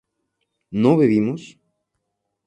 [0.81, 1.41] ¿no bebimos?